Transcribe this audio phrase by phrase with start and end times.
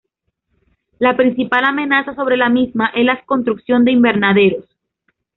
[0.97, 4.65] La principal amenaza sobre la misma es la construcción de invernaderos.